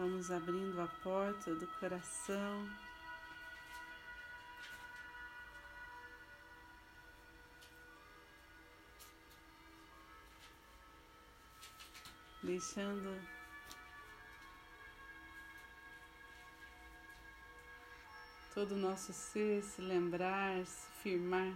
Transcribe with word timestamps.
Vamos 0.00 0.30
abrindo 0.30 0.80
a 0.80 0.86
porta 1.04 1.54
do 1.54 1.66
coração. 1.78 2.66
Deixando 12.42 13.14
todo 18.54 18.72
o 18.72 18.78
nosso 18.78 19.12
ser 19.12 19.62
se 19.62 19.82
lembrar, 19.82 20.64
se 20.64 20.88
firmar 21.02 21.52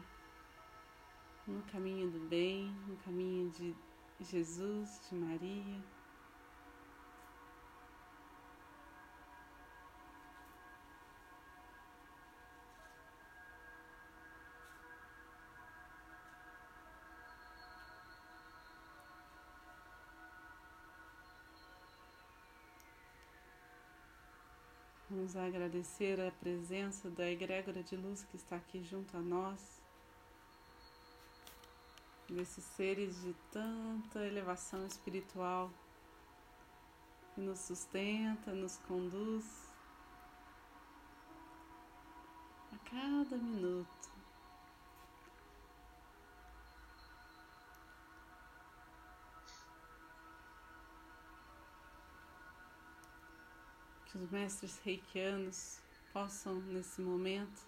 no 1.47 1.63
caminho 1.73 2.11
do 2.11 2.21
bem, 2.29 2.67
no 2.87 2.99
caminho 2.99 3.51
de 3.53 3.75
Jesus, 4.21 5.01
de 5.09 5.15
Maria. 5.15 5.94
Vamos 25.15 25.37
agradecer 25.37 26.21
a 26.21 26.33
presença 26.33 27.09
da 27.09 27.31
egrégora 27.31 27.85
de 27.85 27.95
luz 27.95 28.25
que 28.25 28.35
está 28.35 28.57
aqui 28.57 28.83
junto 28.83 29.17
a 29.17 29.21
nós, 29.21 29.81
desses 32.29 32.65
seres 32.65 33.23
de 33.23 33.33
tanta 33.53 34.27
elevação 34.27 34.85
espiritual 34.85 35.71
que 37.33 37.41
nos 37.41 37.61
sustenta, 37.61 38.53
nos 38.53 38.77
conduz 38.89 39.45
a 42.73 42.79
cada 42.91 43.37
minuto. 43.37 44.14
Que 54.15 54.19
os 54.19 54.31
mestres 54.31 54.79
reikianos 54.85 55.81
possam, 56.13 56.61
nesse 56.61 57.01
momento, 57.01 57.61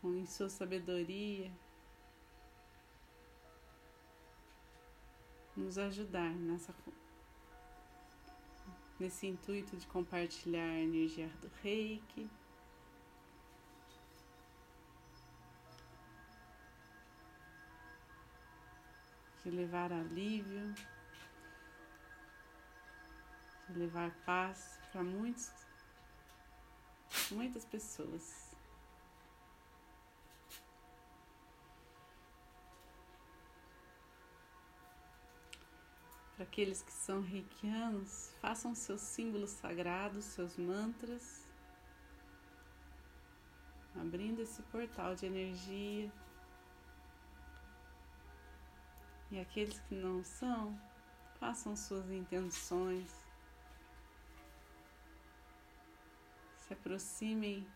com 0.00 0.12
em 0.16 0.26
sua 0.26 0.48
sabedoria, 0.48 1.48
nos 5.56 5.78
ajudar 5.78 6.34
nessa, 6.34 6.74
nesse 8.98 9.28
intuito 9.28 9.76
de 9.76 9.86
compartilhar 9.86 10.68
a 10.68 10.80
energia 10.80 11.28
do 11.40 11.48
reiki. 11.62 12.28
De 19.44 19.50
levar 19.52 19.92
alívio 19.92 20.74
levar 23.70 24.10
paz 24.24 24.78
para 24.92 25.02
muitos, 25.02 25.50
muitas 27.30 27.64
pessoas. 27.64 28.46
Para 36.34 36.44
aqueles 36.44 36.82
que 36.82 36.92
são 36.92 37.22
reikianos, 37.22 38.30
façam 38.40 38.74
seus 38.74 39.00
símbolos 39.00 39.50
sagrados, 39.50 40.22
seus 40.24 40.58
mantras, 40.58 41.46
abrindo 43.98 44.42
esse 44.42 44.62
portal 44.64 45.14
de 45.14 45.24
energia. 45.24 46.12
E 49.30 49.40
aqueles 49.40 49.80
que 49.88 49.94
não 49.94 50.22
são, 50.22 50.78
façam 51.40 51.74
suas 51.74 52.08
intenções. 52.10 53.25
Se 56.66 56.72
aproximem 56.72 57.66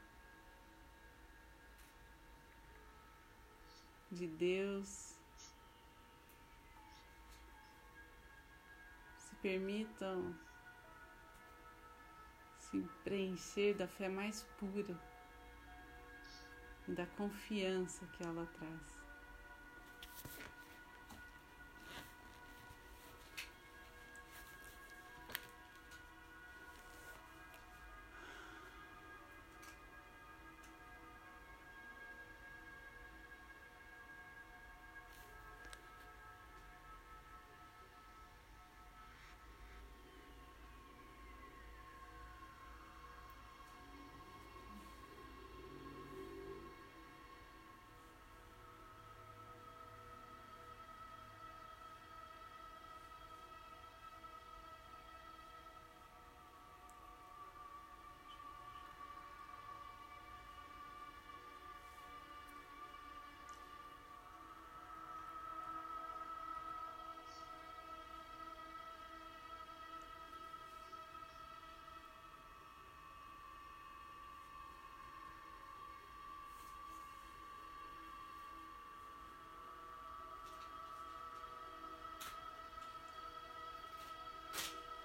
de 4.11 4.27
Deus, 4.27 5.17
se 9.17 9.34
permitam 9.37 10.34
se 12.59 12.81
preencher 13.05 13.75
da 13.75 13.87
fé 13.87 14.09
mais 14.09 14.43
pura 14.59 14.99
e 16.89 16.93
da 16.93 17.07
confiança 17.07 18.05
que 18.09 18.25
ela 18.25 18.47
traz. 18.47 19.00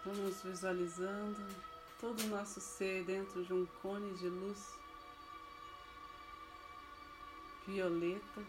Vamos 0.06 0.44
visualizando 0.44 1.36
todo 2.00 2.22
o 2.22 2.28
nosso 2.28 2.62
ser 2.62 3.04
dentro 3.06 3.44
de 3.44 3.52
um 3.52 3.66
cone 3.81 4.13
de 4.13 4.30
luz 4.30 4.75
violeta. 7.66 8.42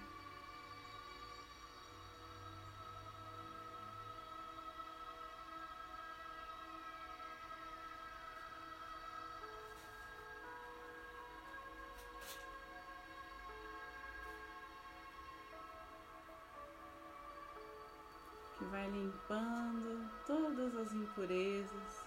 Vai 18.77 18.91
limpando 18.91 20.07
todas 20.27 20.77
as 20.77 20.93
impurezas, 20.93 22.05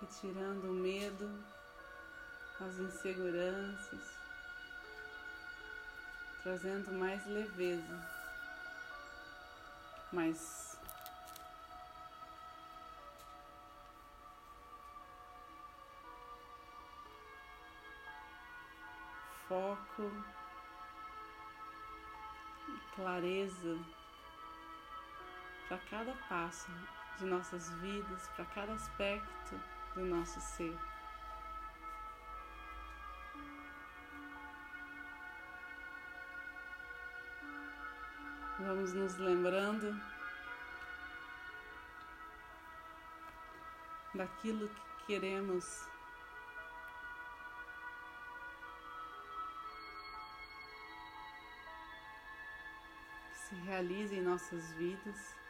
retirando 0.00 0.70
o 0.70 0.72
medo, 0.72 1.28
as 2.60 2.78
inseguranças, 2.78 4.16
trazendo 6.44 6.92
mais 6.92 7.26
leveza, 7.26 8.08
mais 10.12 10.78
foco, 19.48 20.08
clareza 22.94 23.78
para 25.68 25.78
cada 25.90 26.12
passo 26.28 26.70
de 27.18 27.24
nossas 27.24 27.70
vidas, 27.80 28.28
para 28.36 28.44
cada 28.46 28.72
aspecto 28.74 29.60
do 29.94 30.04
nosso 30.04 30.40
ser. 30.40 30.76
Vamos 38.58 38.92
nos 38.92 39.16
lembrando 39.16 39.98
daquilo 44.14 44.68
que 44.68 45.06
queremos 45.06 45.91
realize 53.64 54.14
em 54.14 54.22
nossas 54.22 54.72
vidas. 54.72 55.42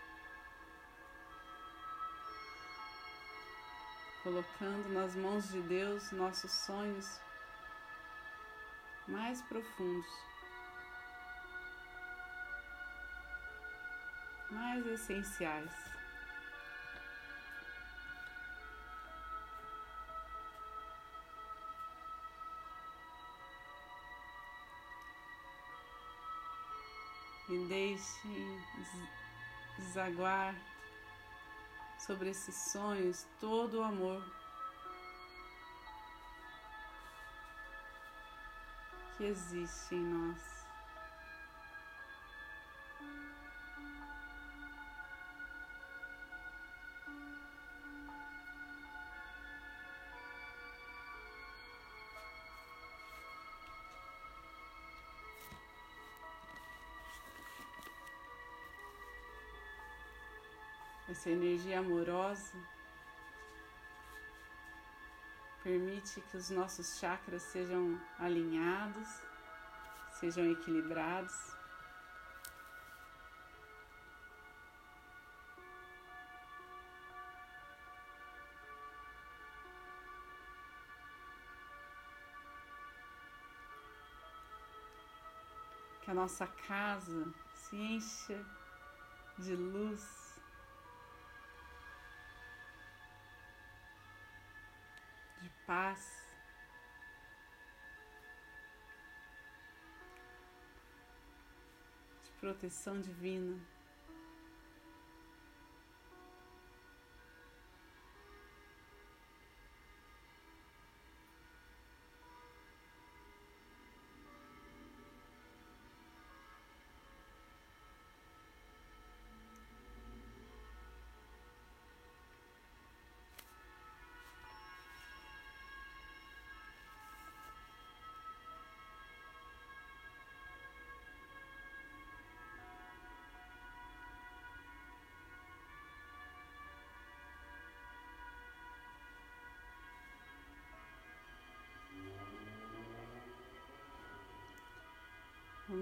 colocando 4.22 4.88
nas 4.90 5.16
mãos 5.16 5.50
de 5.50 5.60
Deus 5.62 6.12
nossos 6.12 6.50
sonhos 6.52 7.20
mais 9.08 9.42
profundos, 9.42 10.06
mais 14.48 14.86
essenciais. 14.86 15.91
Deixe 27.92 28.58
desaguar 29.76 30.54
sobre 31.98 32.30
esses 32.30 32.54
sonhos 32.54 33.26
todo 33.38 33.80
o 33.80 33.82
amor 33.82 34.24
que 39.16 39.24
existe 39.24 39.94
em 39.94 40.00
nós. 40.00 40.61
Essa 61.12 61.28
energia 61.28 61.78
amorosa 61.78 62.56
permite 65.62 66.22
que 66.22 66.36
os 66.38 66.48
nossos 66.48 66.98
chakras 66.98 67.42
sejam 67.42 68.00
alinhados, 68.18 69.08
sejam 70.18 70.50
equilibrados. 70.50 71.34
Que 86.00 86.10
a 86.10 86.14
nossa 86.14 86.46
casa 86.46 87.32
se 87.54 87.76
encha 87.76 88.44
de 89.38 89.54
luz 89.54 90.21
paz. 95.72 96.22
De 102.24 102.30
proteção 102.32 103.00
divina. 103.00 103.58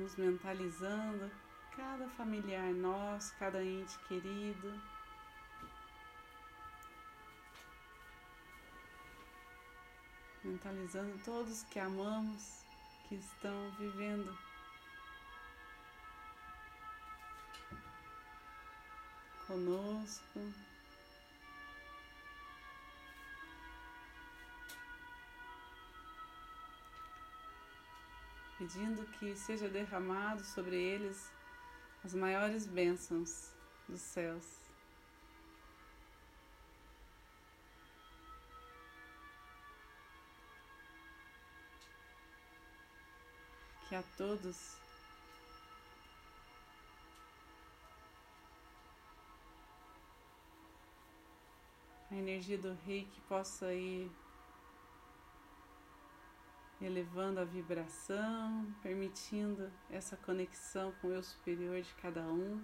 Vamos 0.00 0.16
mentalizando 0.16 1.30
cada 1.76 2.08
familiar 2.16 2.72
nosso, 2.72 3.34
cada 3.38 3.62
ente 3.62 3.98
querido. 4.08 4.80
Mentalizando 10.42 11.22
todos 11.22 11.64
que 11.64 11.78
amamos, 11.78 12.64
que 13.10 13.16
estão 13.16 13.70
vivendo 13.72 14.34
conosco. 19.46 20.69
Pedindo 28.60 29.06
que 29.12 29.34
seja 29.34 29.70
derramado 29.70 30.44
sobre 30.44 30.76
eles 30.76 31.32
as 32.04 32.12
maiores 32.12 32.66
bênçãos 32.66 33.54
dos 33.88 34.02
céus. 34.02 34.44
Que 43.88 43.94
a 43.94 44.02
todos 44.18 44.76
a 52.10 52.14
energia 52.14 52.58
do 52.58 52.74
rei 52.84 53.06
que 53.06 53.20
possa 53.22 53.72
ir 53.72 54.10
elevando 56.80 57.40
a 57.40 57.44
vibração, 57.44 58.66
permitindo 58.82 59.70
essa 59.90 60.16
conexão 60.16 60.92
com 61.00 61.08
o 61.08 61.12
eu 61.12 61.22
superior 61.22 61.80
de 61.82 61.94
cada 61.94 62.22
um. 62.22 62.60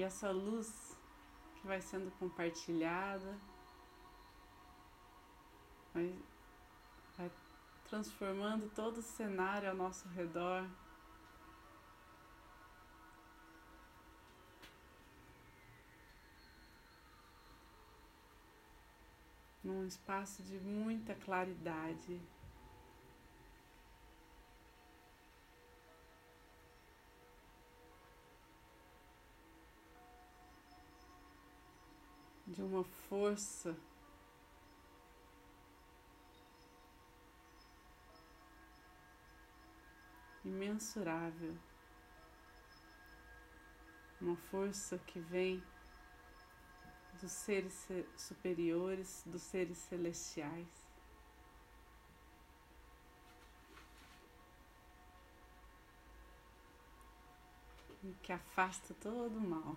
E 0.00 0.02
essa 0.02 0.30
luz 0.30 0.96
que 1.56 1.66
vai 1.66 1.78
sendo 1.82 2.10
compartilhada 2.12 3.38
vai, 5.92 6.18
vai 7.18 7.30
transformando 7.86 8.70
todo 8.74 8.96
o 8.96 9.02
cenário 9.02 9.68
ao 9.68 9.76
nosso 9.76 10.08
redor. 10.08 10.66
Num 19.62 19.86
espaço 19.86 20.42
de 20.42 20.58
muita 20.60 21.14
claridade. 21.14 22.18
De 32.50 32.62
uma 32.62 32.82
força 32.82 33.76
imensurável, 40.44 41.56
uma 44.20 44.36
força 44.36 44.98
que 45.06 45.20
vem 45.20 45.62
do 47.14 47.20
dos 47.20 47.32
seres 47.32 47.88
superiores, 48.16 49.22
dos 49.26 49.42
seres 49.42 49.78
celestiais. 49.78 50.66
Que 58.22 58.32
afasta 58.32 58.94
todo 58.94 59.36
o 59.36 59.40
mal. 59.40 59.76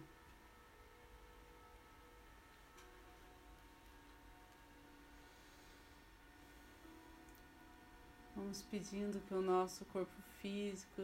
Pedindo 8.61 9.19
que 9.21 9.33
o 9.33 9.41
nosso 9.41 9.83
corpo 9.85 10.21
físico, 10.39 11.01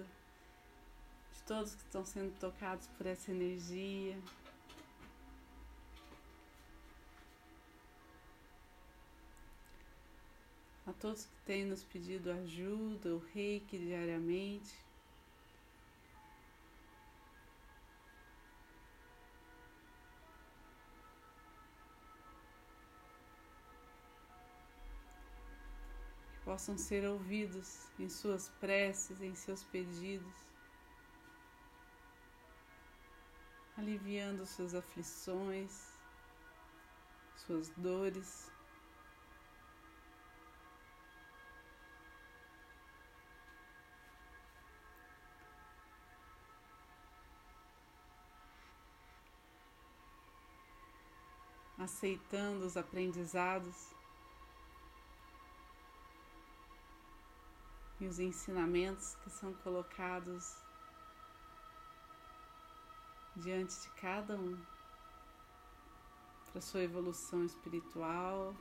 de 1.34 1.44
todos 1.48 1.74
que 1.74 1.82
estão 1.82 2.06
sendo 2.06 2.38
tocados 2.40 2.86
por 2.88 3.08
essa 3.08 3.32
energia, 3.32 4.18
a 10.86 10.94
todos 10.94 11.26
que 11.26 11.36
têm 11.46 11.66
nos 11.66 11.84
pedido 11.84 12.32
ajuda, 12.32 13.16
o 13.16 13.20
reiki 13.34 13.78
diariamente. 13.78 14.74
Possam 26.60 26.78
ser 26.78 27.06
ouvidos 27.06 27.88
em 27.98 28.10
suas 28.10 28.50
preces, 28.60 29.22
em 29.22 29.34
seus 29.34 29.64
pedidos, 29.64 30.36
aliviando 33.78 34.46
suas 34.46 34.76
aflições, 34.76 35.94
suas 37.38 37.70
dores. 37.70 38.52
aceitando 51.78 52.66
os 52.66 52.76
aprendizados 52.76 53.96
e 58.00 58.08
os 58.08 58.20
ensinamentos 58.20 59.16
que 59.24 59.30
são 59.30 59.54
colocados 59.56 60.56
diante 63.36 63.80
de 63.82 63.90
cada 63.92 64.36
um 64.36 64.58
para 66.52 66.62
sua 66.62 66.82
evolução 66.82 67.46
espiritual. 67.46 68.56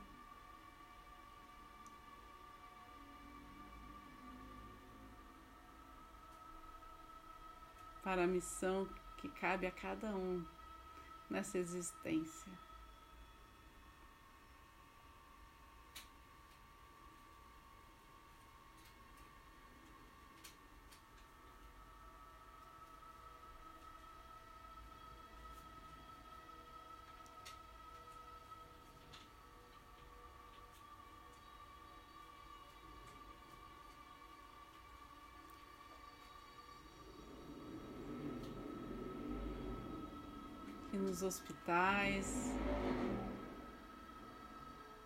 Para 8.03 8.23
a 8.23 8.27
missão 8.27 8.87
que 9.17 9.29
cabe 9.29 9.67
a 9.67 9.71
cada 9.71 10.15
um 10.15 10.45
nessa 11.29 11.57
existência. 11.57 12.68
Nos 41.19 41.23
hospitais 41.23 42.49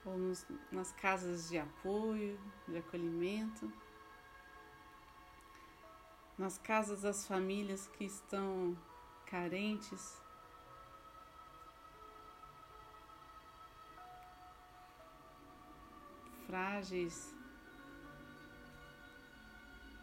ou 0.05 0.17
nos, 0.17 0.45
nas 0.71 0.91
casas 0.91 1.49
de 1.49 1.57
apoio, 1.57 2.39
de 2.67 2.77
acolhimento, 2.77 3.71
nas 6.37 6.57
casas 6.57 7.01
das 7.01 7.25
famílias 7.25 7.87
que 7.87 8.03
estão 8.03 8.77
carentes. 9.25 10.21
Frágeis, 16.45 17.33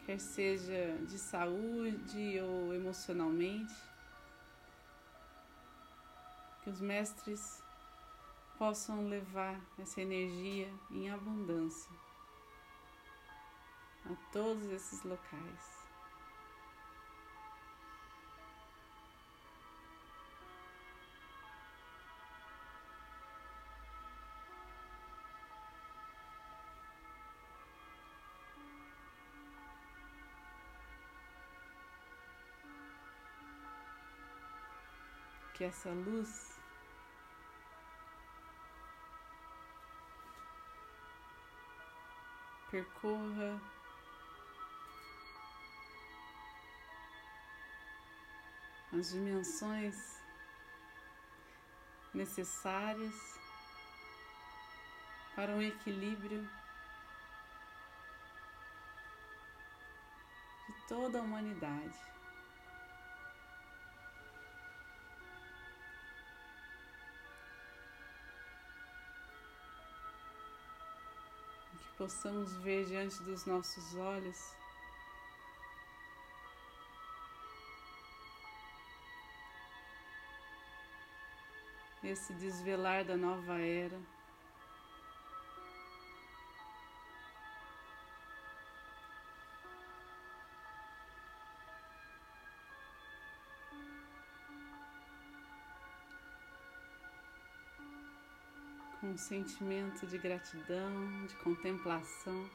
quer 0.06 0.18
seja 0.18 0.96
de 1.06 1.18
saúde 1.18 2.40
ou 2.40 2.74
emocionalmente 2.74 3.89
que 6.62 6.70
os 6.70 6.80
mestres 6.80 7.62
possam 8.58 9.08
levar 9.08 9.58
essa 9.78 10.00
energia 10.00 10.70
em 10.90 11.10
abundância 11.10 11.90
a 14.04 14.14
todos 14.32 14.64
esses 14.64 15.02
locais. 15.02 15.79
Que 35.60 35.64
essa 35.64 35.90
luz 35.90 36.58
percorra 42.70 43.60
as 48.94 49.10
dimensões 49.10 50.18
necessárias 52.14 53.38
para 55.36 55.52
um 55.52 55.60
equilíbrio 55.60 56.40
de 60.66 60.86
toda 60.88 61.18
a 61.18 61.22
humanidade. 61.22 62.19
Possamos 72.00 72.50
ver 72.62 72.86
diante 72.86 73.22
dos 73.24 73.44
nossos 73.44 73.94
olhos 73.94 74.54
esse 82.02 82.32
desvelar 82.32 83.04
da 83.04 83.18
nova 83.18 83.60
era. 83.60 84.00
Com 99.00 99.08
um 99.08 99.16
sentimento 99.16 100.06
de 100.06 100.18
gratidão, 100.18 101.26
de 101.26 101.34
contemplação. 101.36 102.50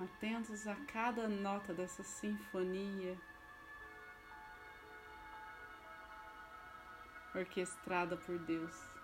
Atentos 0.00 0.66
a 0.66 0.74
cada 0.86 1.28
nota 1.28 1.72
dessa 1.72 2.02
sinfonia 2.02 3.16
orquestrada 7.34 8.16
por 8.16 8.38
Deus. 8.40 8.95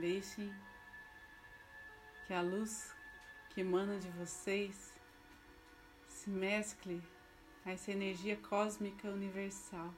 Deixem 0.00 0.50
que 2.26 2.32
a 2.32 2.40
luz 2.40 2.94
que 3.50 3.60
emana 3.60 3.98
de 3.98 4.08
vocês 4.12 4.94
se 6.08 6.30
mescle 6.30 7.02
a 7.66 7.72
essa 7.72 7.92
energia 7.92 8.38
cósmica 8.38 9.10
universal. 9.10 9.92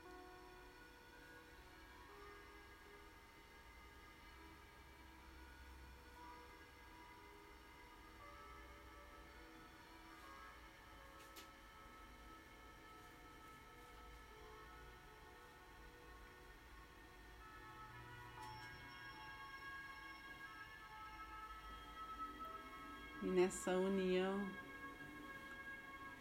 E 23.22 23.26
nessa 23.26 23.70
união 23.70 24.44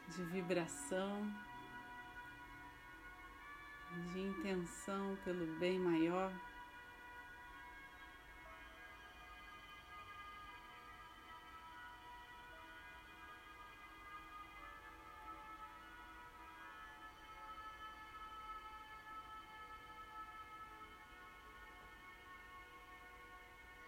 de 0.09 0.23
vibração, 0.25 1.33
de 4.13 4.19
intenção 4.19 5.17
pelo 5.25 5.47
bem 5.57 5.79
maior. 5.79 6.31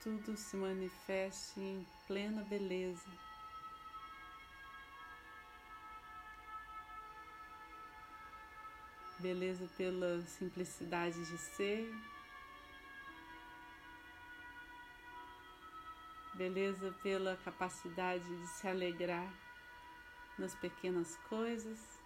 Tudo 0.04 0.36
se 0.36 0.58
manifeste 0.58 1.62
em 1.62 1.88
plena 2.06 2.44
beleza. 2.44 3.10
beleza 9.20 9.70
pela 9.78 10.22
simplicidade 10.24 11.24
de 11.24 11.38
ser, 11.38 11.90
beleza 16.34 16.92
pela 17.02 17.38
capacidade 17.38 18.26
de 18.26 18.48
se 18.48 18.68
alegrar 18.68 19.34
nas 20.38 20.54
pequenas 20.56 21.16
coisas. 21.30 22.03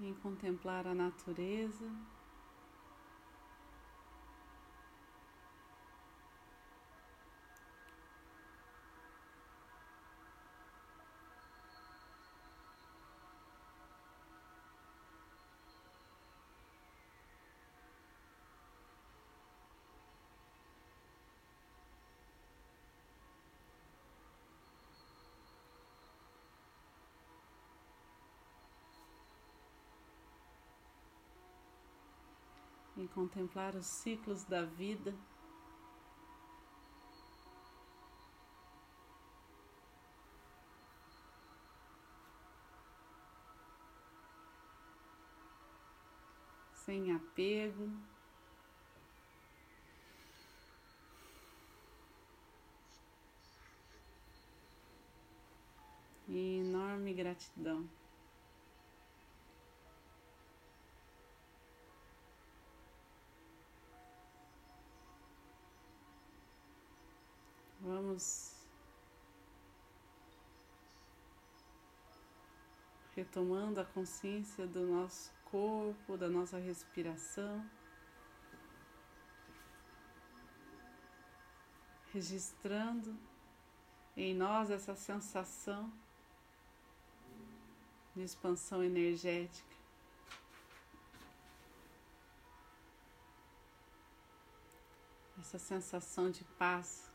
Em 0.00 0.14
contemplar 0.14 0.86
a 0.86 0.94
natureza. 0.94 1.88
Em 33.02 33.06
contemplar 33.08 33.74
os 33.74 33.86
ciclos 33.86 34.44
da 34.44 34.64
vida. 34.64 35.12
Sem 46.72 47.12
apego. 47.12 47.90
E 56.28 56.60
enorme 56.60 57.12
gratidão. 57.12 58.01
Vamos 68.12 68.52
retomando 73.16 73.80
a 73.80 73.86
consciência 73.86 74.66
do 74.66 74.86
nosso 74.86 75.32
corpo, 75.46 76.18
da 76.18 76.28
nossa 76.28 76.58
respiração, 76.58 77.66
registrando 82.12 83.16
em 84.14 84.34
nós 84.34 84.70
essa 84.70 84.94
sensação 84.94 85.90
de 88.14 88.24
expansão 88.24 88.84
energética. 88.84 89.74
Essa 95.38 95.58
sensação 95.58 96.30
de 96.30 96.44
paz 96.44 97.11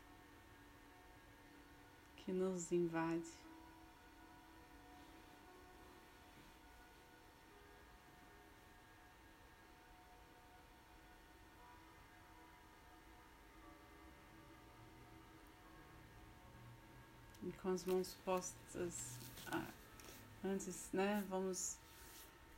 que 2.28 2.32
nos 2.34 2.70
invade. 2.70 3.24
E 17.42 17.52
com 17.62 17.70
as 17.70 17.86
mãos 17.86 18.14
postas 18.26 19.16
ah, 19.50 19.64
antes, 20.44 20.90
né? 20.92 21.24
Vamos 21.30 21.78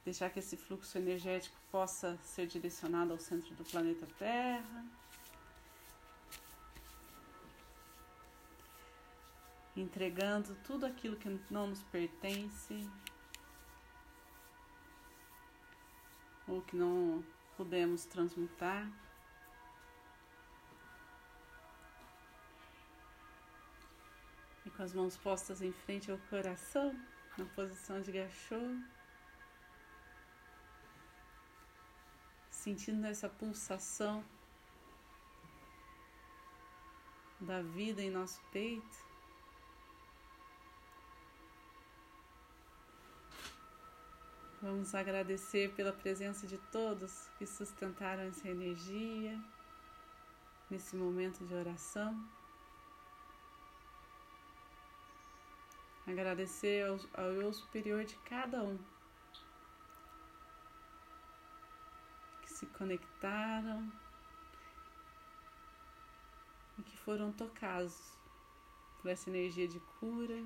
deixar 0.04 0.30
que 0.30 0.40
esse 0.40 0.56
fluxo 0.56 0.98
energético 0.98 1.54
possa 1.70 2.18
ser 2.24 2.48
direcionado 2.48 3.12
ao 3.12 3.20
centro 3.20 3.54
do 3.54 3.62
planeta 3.62 4.04
Terra. 4.18 4.84
Entregando 9.80 10.54
tudo 10.64 10.86
aquilo 10.86 11.16
que 11.16 11.28
não 11.50 11.68
nos 11.68 11.82
pertence 11.84 12.88
ou 16.46 16.60
que 16.62 16.76
não 16.76 17.24
podemos 17.56 18.04
transmutar. 18.04 18.90
E 24.64 24.70
com 24.70 24.82
as 24.82 24.92
mãos 24.92 25.16
postas 25.16 25.62
em 25.62 25.72
frente 25.72 26.10
ao 26.10 26.18
coração, 26.30 26.94
na 27.38 27.44
posição 27.46 28.00
de 28.00 28.12
gachô. 28.12 28.60
Sentindo 32.50 33.06
essa 33.06 33.28
pulsação 33.28 34.24
da 37.40 37.62
vida 37.62 38.02
em 38.02 38.10
nosso 38.10 38.40
peito. 38.52 39.09
Vamos 44.62 44.94
agradecer 44.94 45.72
pela 45.72 45.90
presença 45.90 46.46
de 46.46 46.58
todos 46.70 47.30
que 47.38 47.46
sustentaram 47.46 48.24
essa 48.24 48.46
energia 48.46 49.42
nesse 50.68 50.94
momento 50.94 51.42
de 51.46 51.54
oração. 51.54 52.22
Agradecer 56.06 56.86
ao, 56.86 57.00
ao 57.14 57.32
eu 57.32 57.50
superior 57.54 58.04
de 58.04 58.16
cada 58.16 58.62
um 58.62 58.78
que 62.42 62.52
se 62.52 62.66
conectaram 62.66 63.90
e 66.78 66.82
que 66.82 66.98
foram 66.98 67.32
tocados 67.32 68.12
por 69.00 69.10
essa 69.10 69.30
energia 69.30 69.66
de 69.66 69.80
cura 69.98 70.44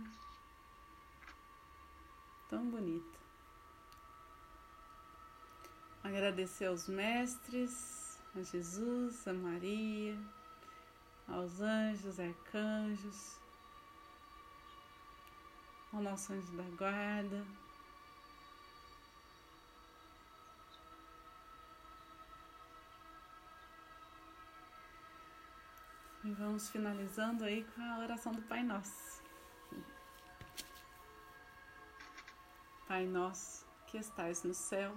tão 2.49 2.71
bonita. 2.71 3.24
Agradecer 6.05 6.67
aos 6.67 6.87
mestres, 6.87 8.21
a 8.37 8.43
Jesus, 8.43 9.27
a 9.27 9.33
Maria, 9.33 10.17
aos 11.27 11.61
anjos, 11.61 12.21
arcanjos, 12.21 13.41
ao 15.93 16.03
nosso 16.03 16.33
anjo 16.33 16.53
da 16.57 16.65
guarda. 16.77 17.45
E 26.23 26.33
vamos 26.33 26.71
finalizando 26.71 27.45
aí 27.45 27.65
com 27.75 27.83
a 27.83 27.99
oração 27.99 28.33
do 28.33 28.43
Pai 28.43 28.63
Nosso. 28.63 29.23
Pai 32.87 33.07
nosso 33.07 33.67
que 33.87 33.99
estais 33.99 34.43
no 34.43 34.55
céu, 34.55 34.97